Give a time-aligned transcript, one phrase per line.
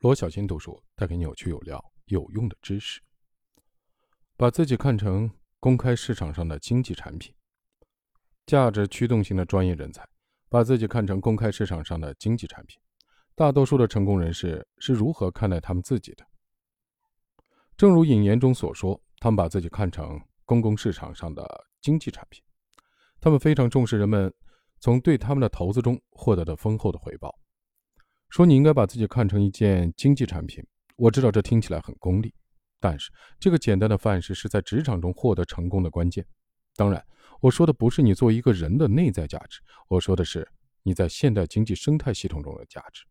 [0.00, 3.02] 罗小新读书带给你有趣、有料、有用的知识。
[4.34, 7.34] 把自己看成公开市场上的经济产品，
[8.46, 10.08] 价值驱动型的专业人才，
[10.48, 12.80] 把自己看成公开市场上的经济产品。
[13.34, 16.26] 大多数的成功人士是如何看待他们自己的？
[17.76, 21.46] 正如引言中所说，他们把自己看成公共市场上的
[21.82, 22.42] 经济产品，
[23.20, 24.32] 他们非常重视人们
[24.78, 27.38] 从对他们的投资中获得的丰厚的回报。
[28.30, 30.64] 说你应该把自己看成一件经济产品，
[30.96, 32.32] 我知道这听起来很功利，
[32.78, 33.10] 但是
[33.40, 36.24] 这个简单的范式是在职场中获得成功的关键。
[36.76, 37.04] 当然，
[37.40, 40.48] 我说的不是你作为一个人的内在价值，我说的是
[40.84, 43.02] 你在现代经济生态系统中的价值。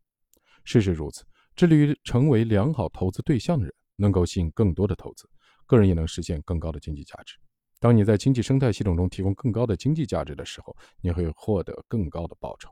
[0.64, 5.30] 事实如此，致力于成为良好投资对象的人，能够吸引更多的投资，
[5.66, 7.36] 个人也能实现更高的经济价值。
[7.82, 12.70] 当你在经济生态系统中提供更高的经济价值的时候，你会获得更高的报酬，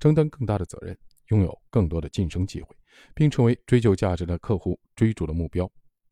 [0.00, 0.96] 承担更大的责任。
[1.32, 2.76] 拥有更多的晋升机会，
[3.14, 5.68] 并成为追求价值的客户追逐的目标。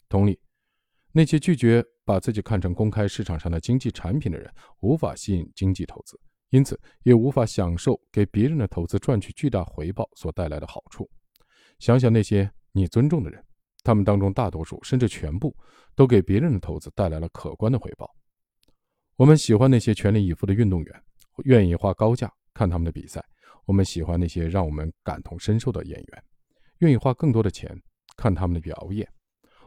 [0.08, 0.40] 同理，
[1.12, 6.18] 那些拒绝把自己看成公开市场上的经济产品的人，无法吸引经济投资，
[6.48, 11.08] 因此也无法享受给别人的投资赚取巨大回报所带来的好处。
[11.78, 13.44] 想想那些你尊重的人，
[13.84, 15.54] 他们当中大多数甚至全部
[15.94, 18.10] 都给别人的投资带来了可观的回报。
[19.16, 21.02] 我们喜欢那些全力以赴的运动员，
[21.44, 23.24] 愿意花高价看他们的比赛。
[23.64, 26.24] 我们喜欢那些让我们感同身受的演员，
[26.80, 27.74] 愿意花更多的钱
[28.18, 29.10] 看他们的表演。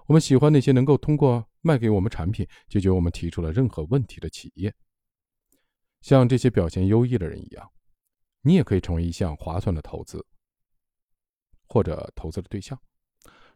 [0.06, 4.72] 我们喜欢那些能够通过卖给我们产品解决我们提出的任何问题的企业。
[6.02, 7.68] 像这些表现优异的人一样，
[8.44, 10.24] 你也可以成为一项划算的投资
[11.66, 12.80] 或者投资的对象。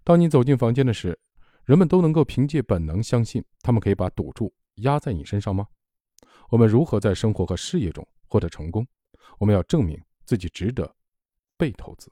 [0.04, 1.20] 当你走进房间的时，
[1.66, 5.68] 人们都能够凭借本能相信他们可以把赌注压在你身上吗？
[6.50, 8.88] 我们如何在生活和事业中获得成功？
[9.40, 9.98] 我们要证明。
[10.28, 10.94] 自己值得
[11.56, 12.12] 被投资。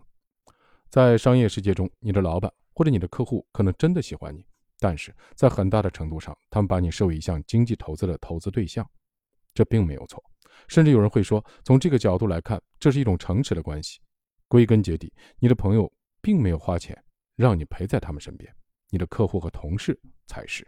[0.89, 4.47] 在商业世界中，你的老板或者你的客户可能真的喜欢你，
[4.79, 8.89] 但是在很大的程度上，他们把你视为一项经济投资的投资对象，
[9.53, 10.23] 这并没有错。
[10.69, 13.99] 甚至有人会说，从这个角度来看，这是一种诚实的关系。
[14.47, 16.97] 归根结底，你的朋友并没有花钱
[17.35, 18.49] 让你陪在他们身边，
[18.91, 20.65] 你的客户和同事才是。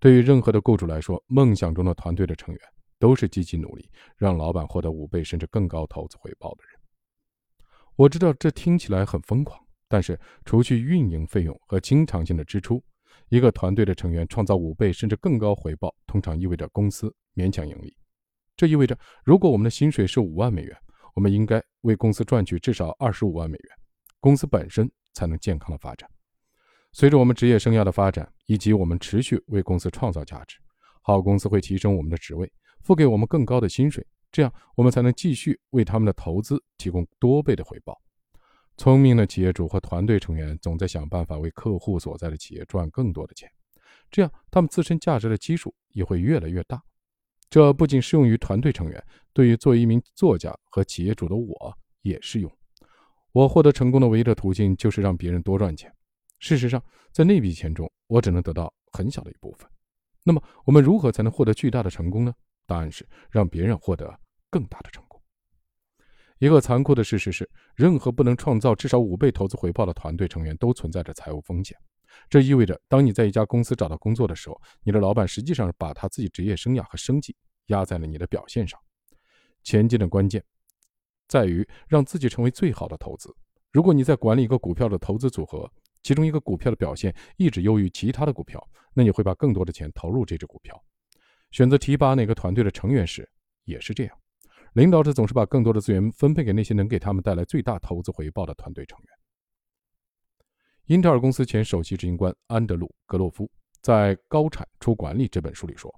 [0.00, 2.60] 对于任何的雇主来说，梦想中的团队的成员。
[2.98, 6.80] 都是积极努力，让老板获得五倍甚至更高投资回报的人。
[7.96, 9.58] 我知道这听起来很疯狂，
[9.88, 12.82] 但是除去运营费用和经常性的支出，
[13.28, 17.96] 一个团队的成员创造五倍甚至更高回报，通常意味着公司勉强盈利。
[18.56, 20.76] 这意味着，如果我们的薪水是五万美元，
[21.14, 23.76] 我们应该为公司赚取至少二十五万美元，
[24.20, 26.08] 公司本身才能健康的发展。
[26.92, 30.56] 随着我们职业生涯的发展，以及我们持续为公司创造价值，
[31.02, 32.50] 好公司会提升我们的职位。
[32.86, 38.00] 付给我们更高的薪水，这样我们才能继续为他们的投资提供多倍的回报。
[38.76, 43.50] 聪明的企业主和团队成员总在想办法为客户所在的企业赚更多的钱，
[44.08, 46.80] 这样他们自身价值的基数也会越来越大。
[47.50, 52.48] 这不仅适用于团队成员，对于作为一名作家和企业主的我也适用。
[53.32, 55.92] 我获得成功的唯一的途径就是让别人多赚钱。
[56.38, 56.80] 事实上，
[57.10, 59.68] 在那笔钱中，我只能得到很小的一部分。
[60.22, 62.32] 那么，我们如何才能获得巨大的成功呢？
[62.66, 64.18] 答案是让别人获得
[64.50, 65.20] 更大的成功。
[66.38, 71.76] 一个残酷的事实是，任何不能创造至少五倍投资回报的团队成员都存在着财务风险。
[72.28, 77.34] 这意味着，当你在一家公司找到工作的时候，你的老板实际上是把他自己职业生涯和生计
[77.66, 78.78] 压在了你的表现上。
[79.62, 80.44] 前进的关键
[81.26, 83.34] 在于让自己成为最好的投资。
[83.72, 85.70] 如果你在管理一个股票的投资组合，
[86.02, 88.62] 其中一个股票的表现一直优于其他的股票，
[88.94, 90.82] 那你会把更多的钱投入这只股票。
[91.56, 93.26] 选择提拔哪个团队的成员时，
[93.64, 94.18] 也是这样。
[94.74, 99.08] 领导者总是把更多的资源分配给那些能给他们带来最大投资回报的团队成员。
[100.84, 103.50] 英特尔公司前首席执行官安德鲁·格洛夫
[103.80, 105.90] 在《高产出管理》这本书里说：“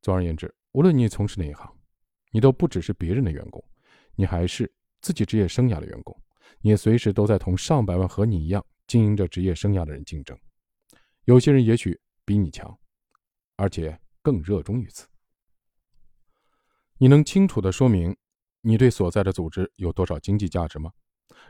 [0.00, 1.68] 总而言之，无论你从事哪一行，
[2.30, 3.60] 你都不只是别人的员工，
[4.14, 6.16] 你还是自己职业生涯的员工。
[6.60, 10.38] 你随时都在同上百万和你一样经营着职业生涯的人竞争。
[11.24, 12.78] 有些人也许比你强，
[13.56, 15.06] 而且。”更热衷于此。
[16.98, 18.16] 你能清楚地说明
[18.60, 20.92] 你对所在的组织有多少经济价值吗？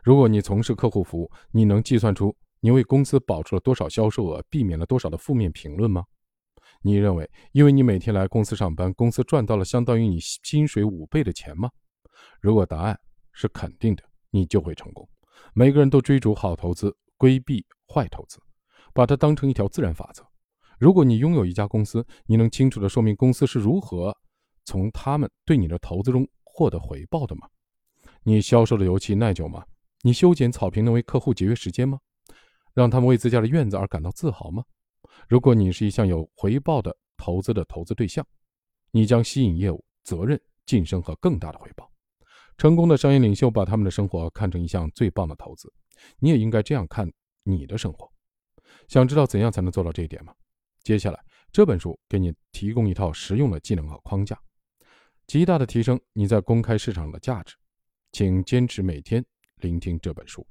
[0.02, 6.04] 如果你从事客户服务，你能计算出你为公司保住了多少销售额，避免了多少的负面评论吗？
[6.80, 11.70] 你认为，因为你每天来公司上班，公司赚到了相当于你薪水五倍的钱吗？
[12.40, 12.98] 如果答案
[13.32, 15.08] 是肯定的，你就会成功。
[15.54, 18.40] 每个人都追逐好投资，规避坏投资，
[18.94, 20.26] 把它当成一条自然法则。
[20.82, 24.12] 如果你拥有一家公司，你能清楚地说明公司是如何
[24.64, 27.48] 从他们对你的投资中获得回报的吗？
[28.24, 29.64] 你销售的油漆耐久吗？
[30.00, 32.00] 你修剪草坪能为客户节约时间吗？
[32.74, 34.64] 让他们为自家的院子而感到自豪吗？
[35.28, 38.26] 如果你是一项有回报的投资的投资对象，
[38.90, 41.88] 你将吸引业务、责任、晋升和更大的回报。
[42.58, 45.72] 成功的商业领袖把他们的生活看成一项最棒的投资，
[46.18, 47.08] 你也应该这样看
[47.44, 48.10] 你的生活。
[48.88, 50.34] 想知道怎样才能做到这一点吗？
[50.82, 54.40] 接下来这本书给你提供一套实用的技能和框架，
[55.26, 57.56] 极大的提升你在公开市场的价值。
[58.10, 59.24] 请坚持每天
[59.56, 60.46] 聆听这本书。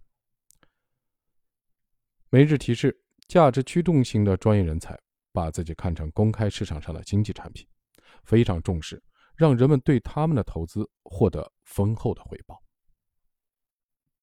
[2.30, 5.00] 每日提示：价值驱动型的专业人才
[5.31, 7.68] 把自己看成公开市场上的经济产品，
[8.24, 9.00] 非常重视
[9.36, 12.60] 让人们对他们的投资获得丰厚的回报。